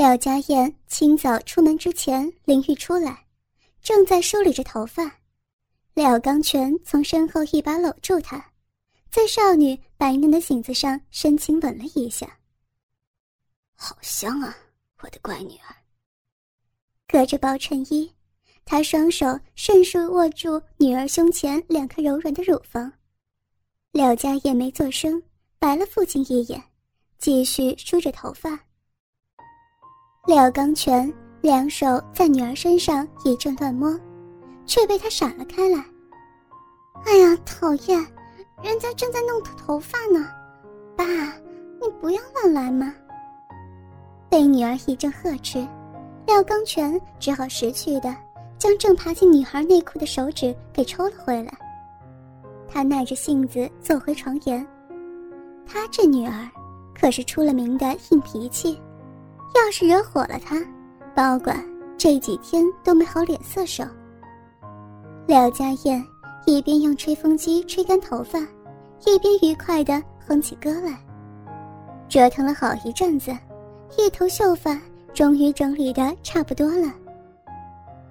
[0.00, 3.26] 廖家燕清早出门之前淋浴出来，
[3.82, 5.20] 正在梳理着头发。
[5.92, 8.42] 廖刚全从身后一把搂住她，
[9.10, 12.38] 在少女白嫩的颈子上深情吻了一下。
[13.74, 14.56] 好香啊，
[15.02, 15.76] 我的乖女儿。
[17.06, 18.10] 隔着薄衬衣，
[18.64, 22.90] 他双手迅速握住女儿胸前两颗柔软的乳房。
[23.92, 25.22] 廖家燕没做声，
[25.58, 26.58] 白了父亲一眼，
[27.18, 28.58] 继续梳着头发。
[30.26, 31.10] 廖刚全
[31.40, 33.98] 两手在女儿身上一阵乱摸，
[34.66, 35.82] 却被他闪了开来。
[37.06, 37.98] 哎呀，讨厌！
[38.62, 40.28] 人家正在弄头发呢，
[40.94, 41.04] 爸，
[41.80, 42.94] 你不要乱来嘛。
[44.28, 45.66] 被女儿一阵呵斥，
[46.26, 48.14] 廖刚全只好识趣的
[48.58, 51.52] 将正爬进女孩内裤的手指给抽了回来。
[52.68, 54.64] 他耐着性子坐回床沿，
[55.66, 56.46] 他这女儿
[56.94, 58.78] 可是出了名的硬脾气。
[59.54, 60.56] 要是惹火了他，
[61.14, 61.64] 保管
[61.98, 63.84] 这几天都没好脸色受。
[65.26, 66.04] 廖家燕
[66.46, 68.38] 一边用吹风机吹干头发，
[69.06, 70.98] 一边愉快地哼起歌来。
[72.08, 73.30] 折腾了好一阵子，
[73.96, 74.80] 一头秀发
[75.14, 76.92] 终于整理得差不多了。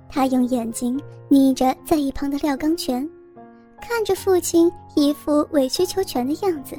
[0.07, 3.07] 他用眼睛睨着在一旁的廖刚全，
[3.81, 6.75] 看着父亲一副委曲求全的样子，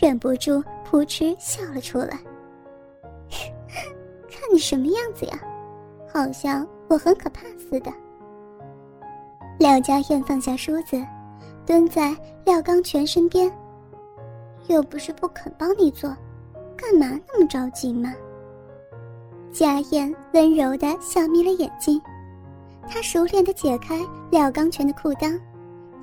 [0.00, 2.18] 忍不住扑哧笑了出来。
[4.52, 5.40] 你什么样子呀，
[6.12, 7.92] 好像我很可怕似的。
[9.58, 11.00] 廖家燕放下梳子，
[11.66, 13.50] 蹲在廖刚全身边。
[14.68, 16.08] 又不是不肯帮你做，
[16.76, 18.14] 干嘛那么着急嘛？
[19.52, 22.00] 家燕温柔的笑眯了眼睛，
[22.88, 25.38] 她熟练的解开廖刚全的裤裆，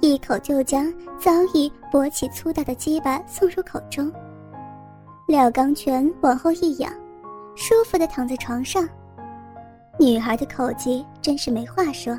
[0.01, 4.11] 一口就将早已勃起粗大的鸡巴送入口中。
[5.27, 6.91] 廖刚全往后一仰。
[7.57, 8.87] 舒服的躺在床上，
[9.99, 12.17] 女孩的口技真是没话说，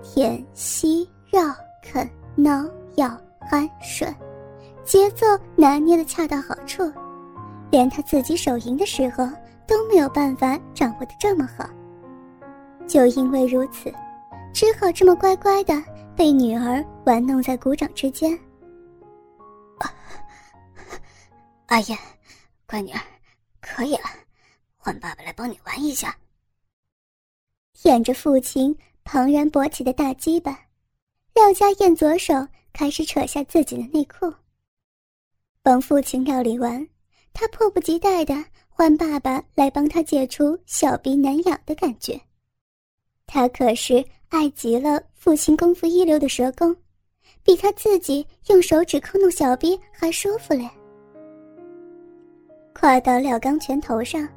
[0.00, 1.52] 舔、吸、绕、
[1.82, 2.64] 啃、挠、
[2.94, 3.08] 咬、
[3.40, 4.14] 含、吮，
[4.84, 6.90] 节奏拿捏的恰到好处，
[7.72, 9.28] 连他自己手淫的时候
[9.66, 11.68] 都没有办法掌握的这么好。
[12.86, 13.92] 就因为如此，
[14.54, 15.74] 只好这么乖乖的
[16.14, 18.38] 被女儿玩弄在鼓掌之间。
[21.66, 21.98] 阿燕，
[22.64, 23.00] 乖女儿，
[23.60, 24.04] 可以了。
[24.86, 26.16] 换爸爸来帮你玩一下。
[27.72, 30.56] 舔着父亲庞然勃起的大鸡巴，
[31.34, 32.34] 廖家燕左手
[32.72, 34.32] 开始扯下自己的内裤。
[35.60, 36.86] 帮父亲料理完，
[37.32, 38.32] 他迫不及待的
[38.68, 42.20] 换爸爸来帮他解除小鼻难养的感觉。
[43.26, 46.72] 他可是爱极了父亲功夫一流的舌功，
[47.42, 50.70] 比他自己用手指抠弄小鼻还舒服嘞。
[52.72, 54.28] 跨到廖刚拳头上。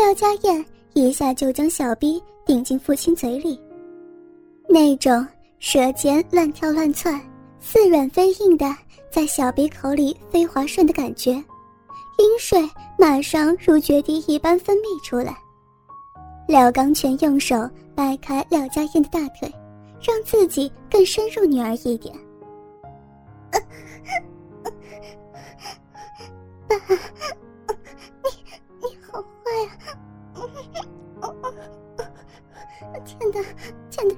[0.00, 3.60] 廖家燕一下就将小逼顶进父亲嘴里，
[4.66, 5.26] 那种
[5.58, 7.20] 舌尖乱跳乱窜、
[7.60, 8.64] 似软非硬的
[9.10, 12.66] 在小鼻口里飞滑顺的感觉，阴水
[12.98, 15.36] 马上如决堤一般分泌出来。
[16.48, 19.54] 廖刚全用手掰开廖家燕的大腿，
[20.00, 22.14] 让自己更深入女儿一点。
[26.66, 26.74] 爸。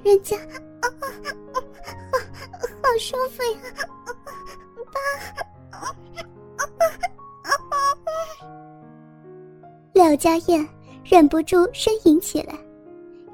[0.03, 0.37] 人家，
[0.81, 0.89] 好，
[2.83, 3.59] 好舒服呀，
[4.93, 4.99] 爸。
[9.93, 10.69] 廖家燕
[11.05, 12.55] 忍不住呻吟起来，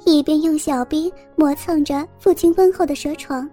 [0.04, 3.48] 一边用小臂磨蹭着父亲温厚的舌床。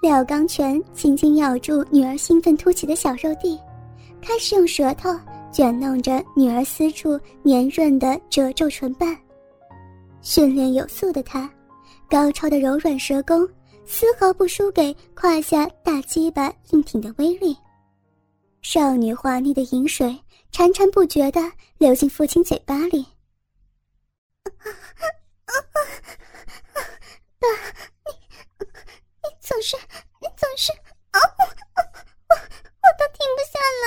[0.00, 3.60] 廖刚全轻轻咬住女儿兴奋凸起的小肉蒂，
[4.22, 5.10] 开始用舌头。
[5.52, 9.18] 卷弄着女儿私处黏润的褶皱唇瓣，
[10.22, 11.50] 训练有素的他，
[12.10, 13.48] 高超的柔软舌功
[13.86, 17.56] 丝毫不输给胯下大鸡巴硬挺的威力。
[18.62, 21.40] 少女滑腻的饮水潺潺不绝的
[21.78, 23.06] 流进父亲嘴巴里。
[27.38, 27.46] 爸，
[28.04, 28.12] 你
[29.22, 29.76] 你总是
[30.20, 30.72] 你总是
[31.12, 33.86] 啊，我我都停不下来。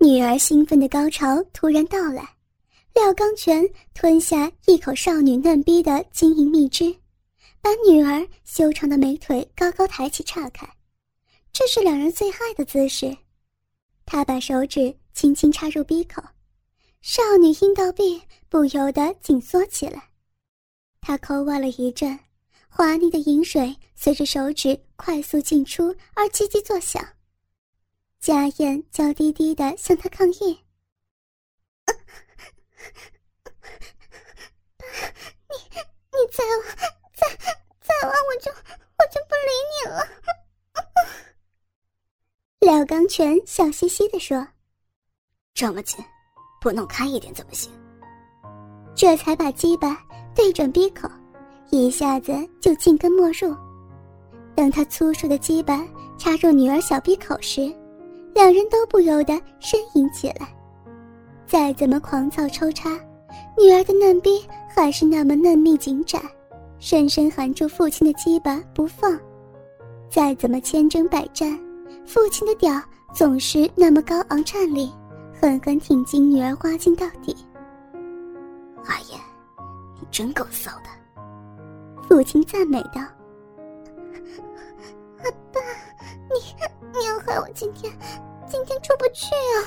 [0.00, 2.36] 女儿兴奋的高潮突然到来，
[2.94, 6.94] 廖刚全吞下一口少女嫩逼的晶莹蜜汁，
[7.62, 10.68] 把女儿修长的美腿高高抬起岔开，
[11.50, 13.16] 这是两人最爱的姿势。
[14.04, 16.22] 他把手指轻轻插入逼口，
[17.00, 18.20] 少女阴道壁
[18.50, 20.10] 不由得紧缩起来。
[21.00, 22.18] 他抠挖了一阵，
[22.68, 27.02] 滑腻的饮水随着手指快速进出而叽叽作响。
[28.20, 30.64] 家燕娇滴滴的向他抗议
[35.48, 35.54] ：“你
[36.12, 36.76] 你再玩
[37.14, 37.28] 再
[37.80, 39.96] 再玩，我就我就不理你了。”
[42.60, 44.46] 廖刚全笑嘻嘻的说
[45.54, 46.04] ：“这么紧，
[46.60, 47.72] 不弄开一点怎么行？”
[48.96, 49.96] 这才把鸡巴
[50.34, 51.08] 对准鼻口，
[51.70, 53.56] 一下子就进根没入。
[54.56, 55.86] 当他粗硕的鸡巴
[56.18, 57.72] 插入女儿小鼻口时，
[58.38, 60.48] 两人都不由得呻吟起来。
[61.44, 62.88] 再怎么狂躁抽插，
[63.58, 66.22] 女儿的嫩逼还是那么嫩密紧窄，
[66.78, 69.18] 深深含住父亲的鸡巴不放。
[70.08, 71.58] 再怎么千征百战，
[72.06, 72.80] 父亲的屌
[73.12, 74.88] 总是那么高昂颤栗，
[75.40, 77.36] 狠狠挺进女儿花茎到底。
[78.84, 79.18] 阿言，
[80.00, 80.84] 你真够骚的。
[82.08, 83.00] 父亲赞美道
[85.18, 85.60] ：“阿爸，
[86.30, 86.54] 你
[86.92, 87.92] 你要害我今天
[88.46, 89.58] 今天出不去啊！”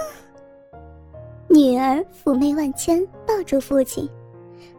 [1.48, 4.08] 女儿妩媚万千，抱住父亲，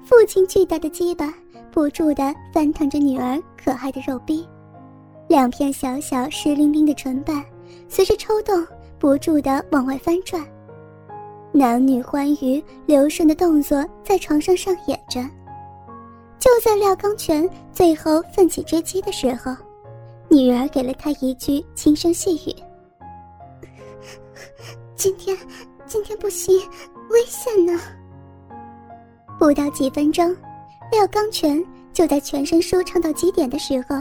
[0.04, 1.34] 父亲巨大的鸡巴
[1.72, 4.48] 不住的翻腾着女儿可爱的肉壁，
[5.28, 7.44] 两片小小湿淋淋的唇瓣
[7.90, 8.66] 随着抽动
[8.98, 10.46] 不住的往外翻转。
[11.52, 15.22] 男女欢愉流顺的动作在床上上演着。
[16.40, 19.54] 就在廖刚全最后奋起追击的时候，
[20.32, 22.56] 女儿给了他一句轻声细语
[24.96, 25.38] ：“今天，
[25.86, 26.58] 今天不行，
[27.10, 27.78] 危险呢。”
[29.38, 30.34] 不到几分钟，
[30.90, 31.62] 廖刚全
[31.92, 33.98] 就在全身舒畅到极点的时候，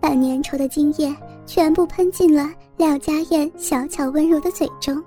[0.00, 5.04] 把粘稠的精液全部喷进了廖家燕小巧温柔的嘴中。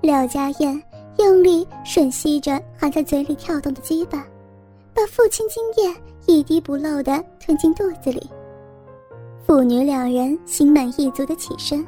[0.00, 0.82] 廖家燕
[1.18, 4.24] 用力吮吸着含在嘴里跳动的鸡巴，
[4.94, 5.94] 把父亲精液
[6.26, 8.26] 一滴不漏的吞进肚子里。
[9.50, 11.84] 父女两人心满意足的起身。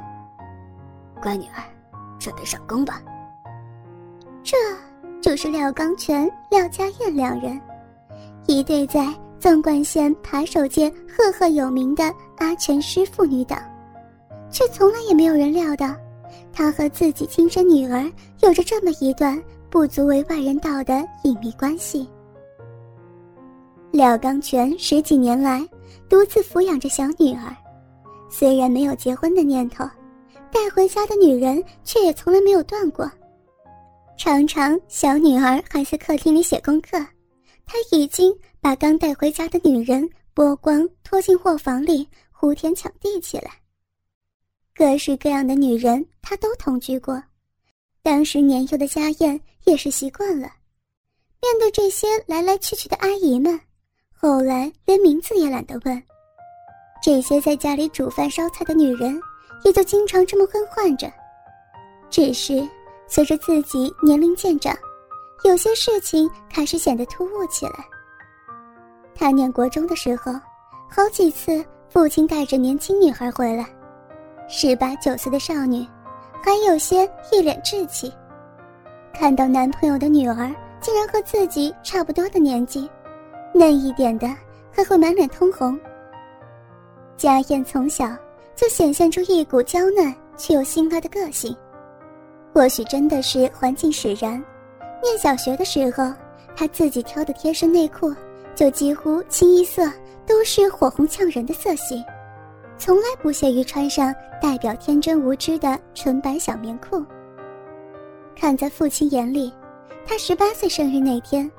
[1.21, 1.63] 乖女儿，
[2.19, 3.01] 准备上工吧。
[4.43, 4.57] 这
[5.21, 7.57] 就是廖刚全、廖家燕两人，
[8.47, 9.07] 一对在
[9.39, 12.03] 纵贯县扒手界赫赫有名的
[12.37, 13.57] 阿全师父女档，
[14.51, 15.95] 却从来也没有人料到。
[16.51, 18.11] 他和自己亲生女儿
[18.41, 22.09] 有着这么一段不足为外人道的隐秘关系。
[23.91, 25.65] 廖刚全十几年来
[26.09, 27.55] 独自抚养着小女儿，
[28.29, 29.83] 虽然没有结婚的念头，
[30.51, 33.09] 带回家的女人却也从来没有断过。
[34.17, 36.97] 常常小女儿还在客厅里写功课，
[37.65, 43.51] 他已经把刚带回家的女人剥光拖进货房里呼天抢地起来。
[44.75, 47.21] 各式各样的女人，他都同居过。
[48.01, 50.47] 当时年幼的家燕也是习惯了，
[51.41, 53.59] 面对这些来来去去的阿姨们，
[54.23, 56.01] 后来连名字也懒得问。
[57.03, 59.19] 这些在家里煮饭烧菜的女人，
[59.65, 61.11] 也就经常这么更换着。
[62.09, 62.65] 只是
[63.05, 64.73] 随着自己年龄渐长，
[65.43, 67.85] 有些事情开始显得突兀起来。
[69.13, 70.31] 他念国中的时候，
[70.89, 73.67] 好几次父亲带着年轻女孩回来。
[74.47, 75.85] 十八九岁的少女，
[76.41, 78.09] 还有些一脸稚气。
[79.13, 80.49] 看到男朋友的女儿
[80.79, 82.89] 竟然和自己差不多的年纪，
[83.53, 84.27] 嫩一点的
[84.71, 85.79] 还会满脸通红。
[87.15, 88.05] 家燕从小
[88.55, 91.55] 就显现出一股娇嫩却又辛辣的个性，
[92.53, 94.43] 或许真的是环境使然。
[95.01, 96.13] 念小学的时候，
[96.55, 98.13] 她自己挑的贴身内裤
[98.55, 99.89] 就几乎清一色
[100.25, 102.03] 都是火红呛人的色系。
[102.77, 107.05] 从来不屑于穿上代表天真无知的纯白小棉裤。
[108.35, 109.53] 看在父亲眼里，
[110.05, 111.49] 他十八岁生日那天，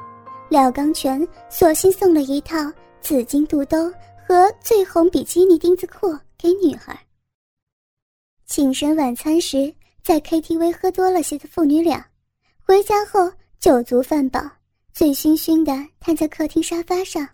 [0.48, 2.56] 廖刚全索性送了一套
[3.00, 3.92] 紫金肚兜
[4.26, 6.98] 和最红比基尼丁字裤给女孩。
[8.46, 12.06] 庆生晚餐时，在 KTV 喝多了些的父女俩，
[12.60, 14.40] 回家后酒足饭饱，
[14.92, 17.28] 醉醺醺的瘫在客厅沙发上。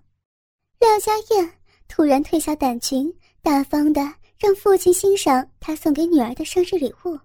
[0.79, 1.53] 廖家燕
[1.89, 3.13] 突然褪下短裙。
[3.43, 4.03] 大方的
[4.39, 7.19] 让父亲欣赏她送给女儿的生日礼物。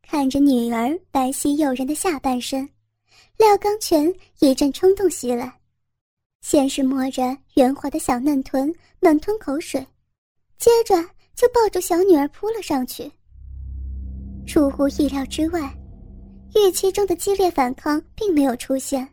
[0.00, 2.66] 看着女儿白皙诱人的下半身，
[3.38, 5.60] 廖刚全一阵冲动袭来，
[6.40, 7.22] 先是摸着
[7.54, 9.80] 圆滑的小嫩臀，猛吞口水，
[10.58, 10.96] 接着
[11.36, 13.08] 就抱住小女儿扑了上去。
[14.44, 15.72] 出乎意料之外，
[16.56, 19.08] 预期中的激烈反抗并没有出现，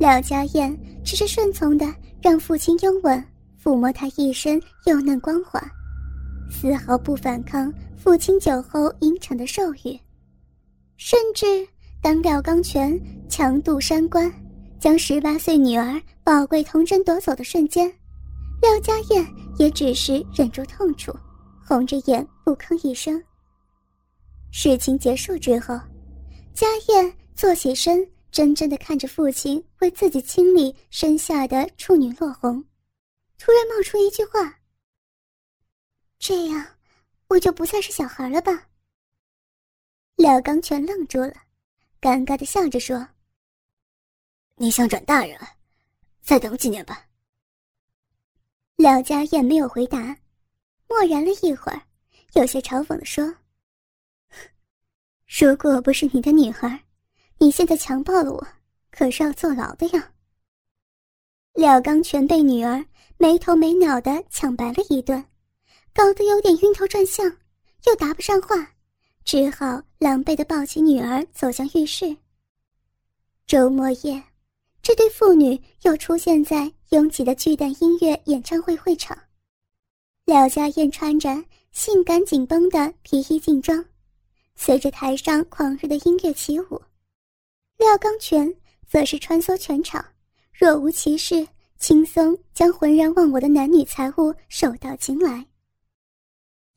[0.00, 1.86] 廖家燕只是顺从的
[2.20, 3.24] 让父亲拥吻。
[3.62, 5.60] 抚摸她一身幼嫩光滑，
[6.48, 9.98] 丝毫不反抗父亲酒后阴沉的授予。
[10.96, 11.66] 甚至
[12.06, 12.96] 当廖刚全
[13.28, 14.32] 强渡山关，
[14.78, 17.92] 将十八岁女儿宝贵童真夺走的瞬间，
[18.62, 19.26] 廖家燕
[19.58, 21.12] 也只是忍住痛楚，
[21.66, 23.20] 红着眼不吭一声。
[24.52, 25.74] 事情结束之后，
[26.54, 32.64] 家燕坐起身，真真的看着父亲为自己清理身下的处女落红，
[33.36, 34.60] 突然冒出一句话
[36.20, 36.64] ：“这样，
[37.26, 38.68] 我就不再是小孩了吧？”
[40.14, 41.32] 廖刚全愣住了，
[42.06, 43.04] 尴尬的笑着说。
[44.54, 45.48] 你想转大人了，
[46.22, 47.04] 再等几年吧。
[48.76, 50.16] 廖家燕没有回答，
[50.88, 51.82] 默然了一会儿，
[52.34, 53.34] 有些嘲讽的说
[55.26, 56.78] ：“如果不是你的女儿，
[57.38, 58.46] 你现在强暴了我，
[58.92, 60.12] 可是要坐牢的呀。”
[61.54, 62.86] 廖刚全被女儿
[63.16, 65.20] 没头没脑的抢白了一顿，
[65.92, 67.26] 搞得有点晕头转向，
[67.86, 68.54] 又答不上话，
[69.26, 72.16] 只好狼狈的抱起女儿走向浴室。
[73.44, 74.22] 周末夜。
[74.80, 79.18] 这对父女又出现在拥挤的巨蛋音乐演唱会会场。
[80.26, 83.84] 廖家燕穿着性感紧绷的皮衣劲装，
[84.54, 86.80] 随着台上狂热的音乐起舞；
[87.78, 88.54] 廖刚全
[88.86, 90.06] 则是穿梭全场，
[90.52, 91.44] 若无其事，
[91.80, 95.44] 轻松将浑然忘我的男女财物手到擒来。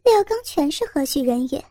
[0.04, 1.64] 廖刚全是何许人也，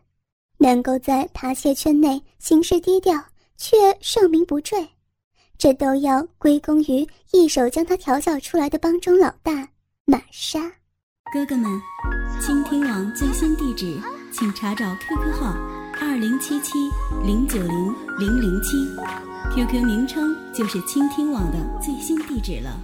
[0.59, 3.15] 能够在扒窃圈内行事低调，
[3.57, 4.87] 却盛名不坠？
[5.57, 9.69] 这都要归功于一手将他调教出来的帮中老大
[10.05, 10.61] 玛莎。
[11.33, 11.71] 哥哥们，
[12.41, 14.01] 倾听网最新地址，
[14.33, 15.57] 请查找 QQ 号
[16.01, 16.73] 二零七七
[17.25, 18.77] 零九零零零七
[19.55, 22.81] ，QQ 名称就是倾听网的最新地址了。